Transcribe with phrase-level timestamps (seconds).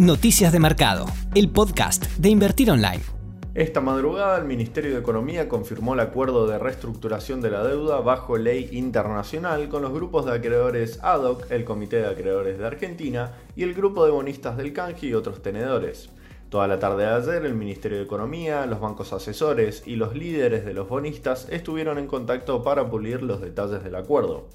[0.00, 1.04] Noticias de Mercado,
[1.34, 3.02] el podcast de Invertir Online.
[3.54, 8.38] Esta madrugada el Ministerio de Economía confirmó el acuerdo de reestructuración de la deuda bajo
[8.38, 13.62] ley internacional con los grupos de acreedores ADOC, el Comité de Acreedores de Argentina y
[13.62, 16.08] el grupo de bonistas del canje y otros tenedores.
[16.48, 20.64] Toda la tarde de ayer el Ministerio de Economía, los bancos asesores y los líderes
[20.64, 24.48] de los bonistas estuvieron en contacto para pulir los detalles del acuerdo.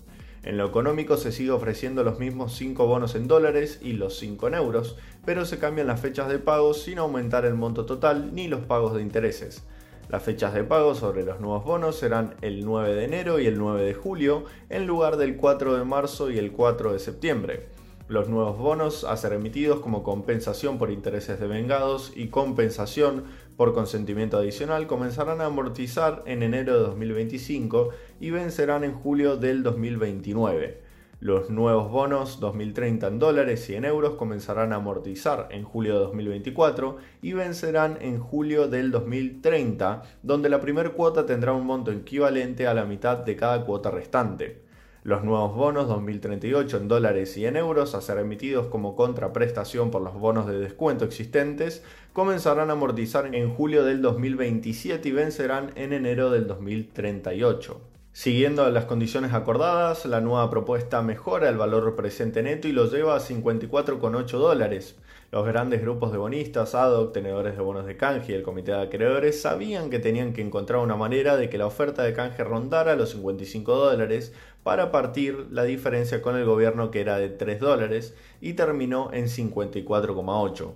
[0.45, 4.47] En lo económico se sigue ofreciendo los mismos 5 bonos en dólares y los 5
[4.47, 8.47] en euros, pero se cambian las fechas de pago sin aumentar el monto total ni
[8.47, 9.63] los pagos de intereses.
[10.07, 13.57] Las fechas de pago sobre los nuevos bonos serán el 9 de enero y el
[13.57, 17.65] 9 de julio, en lugar del 4 de marzo y el 4 de septiembre.
[18.07, 23.23] Los nuevos bonos a ser emitidos como compensación por intereses devengados y compensación
[23.57, 29.63] por consentimiento adicional comenzarán a amortizar en enero de 2025 y vencerán en julio del
[29.63, 30.83] 2029.
[31.21, 35.99] Los nuevos bonos 2030 en dólares y en euros comenzarán a amortizar en julio de
[36.01, 42.67] 2024 y vencerán en julio del 2030, donde la primera cuota tendrá un monto equivalente
[42.67, 44.64] a la mitad de cada cuota restante.
[45.05, 50.01] Los nuevos bonos 2038 en dólares y en euros a ser emitidos como contraprestación por
[50.01, 55.93] los bonos de descuento existentes comenzarán a amortizar en julio del 2027 y vencerán en
[55.93, 57.94] enero del 2038.
[58.15, 63.17] Siguiendo las condiciones acordadas, la nueva propuesta mejora el valor presente neto y lo lleva
[63.17, 64.95] a 54,8 dólares.
[65.33, 68.83] Los grandes grupos de bonistas, ADOC, tenedores de bonos de canje y el comité de
[68.83, 72.95] acreedores sabían que tenían que encontrar una manera de que la oferta de canje rondara
[72.95, 74.31] los 55 dólares
[74.63, 79.25] para partir la diferencia con el gobierno que era de 3 dólares y terminó en
[79.25, 80.71] 54,8.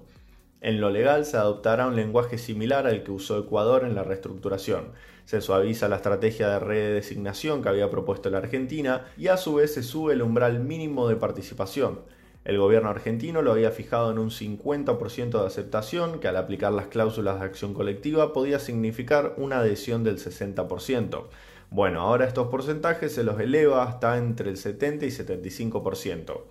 [0.61, 4.89] En lo legal se adoptará un lenguaje similar al que usó Ecuador en la reestructuración.
[5.23, 9.73] Se suaviza la estrategia de redesignación que había propuesto la Argentina y a su vez
[9.73, 11.99] se sube el umbral mínimo de participación.
[12.43, 16.87] El gobierno argentino lo había fijado en un 50% de aceptación, que al aplicar las
[16.87, 21.25] cláusulas de acción colectiva podía significar una adhesión del 60%.
[21.69, 26.42] Bueno, ahora estos porcentajes se los eleva hasta entre el 70 y 75%.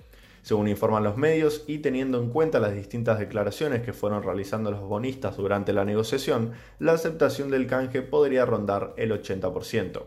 [0.48, 4.80] Según informan los medios y teniendo en cuenta las distintas declaraciones que fueron realizando los
[4.80, 10.04] bonistas durante la negociación, la aceptación del canje podría rondar el 80%.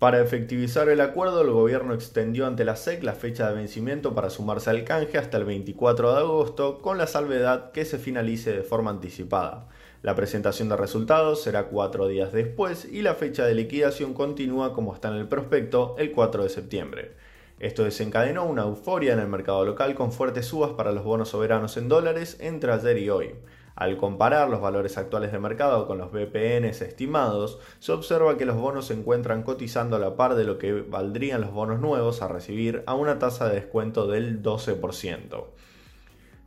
[0.00, 4.30] Para efectivizar el acuerdo, el gobierno extendió ante la SEC la fecha de vencimiento para
[4.30, 8.64] sumarse al canje hasta el 24 de agosto, con la salvedad que se finalice de
[8.64, 9.68] forma anticipada.
[10.02, 14.92] La presentación de resultados será cuatro días después y la fecha de liquidación continúa como
[14.92, 17.12] está en el prospecto el 4 de septiembre.
[17.60, 21.76] Esto desencadenó una euforia en el mercado local con fuertes subas para los bonos soberanos
[21.76, 23.34] en dólares entre ayer y hoy.
[23.76, 28.56] Al comparar los valores actuales de mercado con los BPNs estimados, se observa que los
[28.56, 32.28] bonos se encuentran cotizando a la par de lo que valdrían los bonos nuevos a
[32.28, 35.44] recibir a una tasa de descuento del 12%.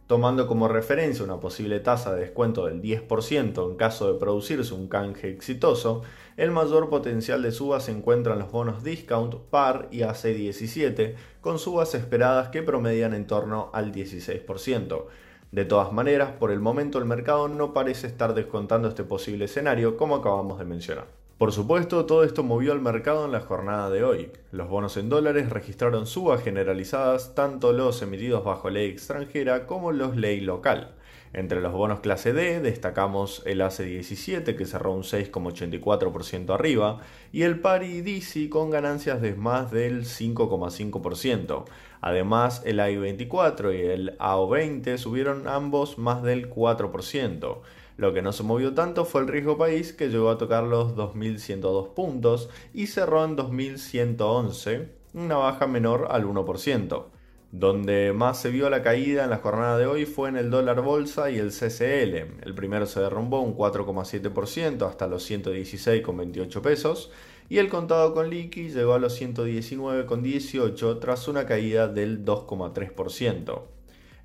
[0.07, 4.87] Tomando como referencia una posible tasa de descuento del 10% en caso de producirse un
[4.87, 6.01] canje exitoso,
[6.37, 11.59] el mayor potencial de subas se encuentra en los bonos discount, par y AC17, con
[11.59, 15.05] subas esperadas que promedian en torno al 16%.
[15.51, 19.97] De todas maneras, por el momento el mercado no parece estar descontando este posible escenario
[19.97, 21.26] como acabamos de mencionar.
[21.37, 24.31] Por supuesto, todo esto movió al mercado en la jornada de hoy.
[24.51, 30.15] Los bonos en dólares registraron subas generalizadas, tanto los emitidos bajo ley extranjera como los
[30.17, 30.95] ley local.
[31.33, 37.59] Entre los bonos clase D destacamos el AC17 que cerró un 6,84% arriba y el
[37.59, 41.65] Pari DC con ganancias de más del 5,5%.
[42.01, 47.59] Además, el AI24 y el AO20 subieron ambos más del 4%.
[47.97, 50.95] Lo que no se movió tanto fue el riesgo país que llegó a tocar los
[50.95, 57.05] 2.102 puntos y cerró en 2.111, una baja menor al 1%.
[57.51, 60.81] Donde más se vio la caída en la jornada de hoy fue en el dólar
[60.81, 62.43] bolsa y el CCL.
[62.45, 67.11] El primero se derrumbó un 4,7% hasta los 116,28 pesos
[67.49, 73.76] y el contado con liqui llegó a los 119,18 tras una caída del 2,3%.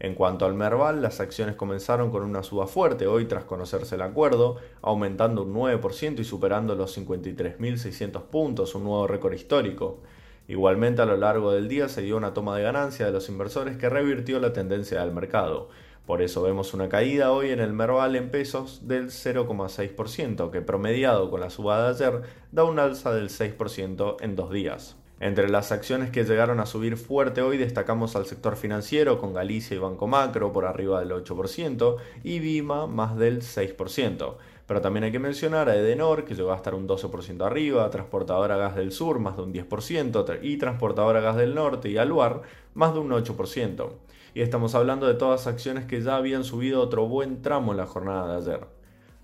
[0.03, 4.03] En cuanto al Merval, las acciones comenzaron con una suba fuerte hoy tras conocerse el
[4.03, 10.01] acuerdo, aumentando un 9% y superando los 53.600 puntos, un nuevo récord histórico.
[10.49, 13.77] Igualmente a lo largo del día se dio una toma de ganancia de los inversores
[13.77, 15.69] que revirtió la tendencia del mercado.
[16.05, 21.31] Por eso vemos una caída hoy en el Merval en pesos del 0,6%, que promediado
[21.31, 24.97] con la suba de ayer da un alza del 6% en dos días.
[25.23, 29.77] Entre las acciones que llegaron a subir fuerte hoy destacamos al sector financiero con Galicia
[29.77, 34.35] y Banco Macro por arriba del 8% y Vima más del 6%.
[34.67, 38.57] Pero también hay que mencionar a Edenor que llegó a estar un 12% arriba, Transportadora
[38.57, 42.43] Gas del Sur más de un 10% y Transportadora Gas del Norte y Aluar
[42.75, 43.91] más de un 8%.
[44.35, 47.87] Y estamos hablando de todas acciones que ya habían subido otro buen tramo en la
[47.87, 48.82] jornada de ayer.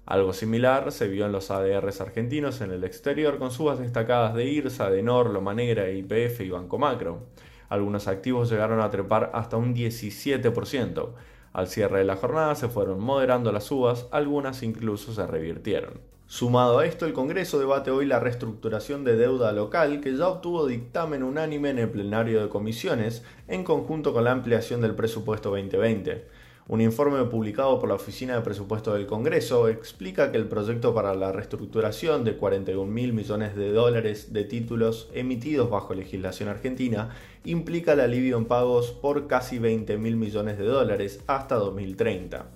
[0.09, 4.47] Algo similar se vio en los ADRs argentinos en el exterior con subas destacadas de
[4.47, 7.27] IRSA, de NOR, Loma Negra, IPF y Banco Macro.
[7.69, 11.11] Algunos activos llegaron a trepar hasta un 17%.
[11.53, 16.01] Al cierre de la jornada se fueron moderando las subas, algunas incluso se revirtieron.
[16.27, 20.67] Sumado a esto, el Congreso debate hoy la reestructuración de deuda local que ya obtuvo
[20.67, 26.48] dictamen unánime en el plenario de comisiones en conjunto con la ampliación del presupuesto 2020.
[26.71, 31.15] Un informe publicado por la Oficina de Presupuesto del Congreso explica que el proyecto para
[31.15, 37.17] la reestructuración de 41 mil millones de dólares de títulos emitidos bajo legislación argentina
[37.47, 42.51] implica el alivio en pagos por casi 20 mil millones de dólares hasta 2030.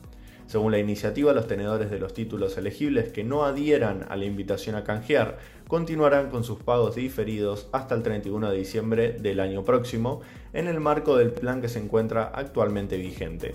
[0.46, 4.76] Según la iniciativa, los tenedores de los títulos elegibles que no adhieran a la invitación
[4.76, 10.20] a canjear continuarán con sus pagos diferidos hasta el 31 de diciembre del año próximo,
[10.52, 13.54] en el marco del plan que se encuentra actualmente vigente.